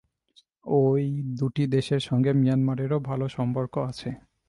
[0.65, 1.03] ওই
[1.39, 4.09] দুটি দেশের সঙ্গে মিয়ানমারেরও ভালো সম্পর্ক আছে।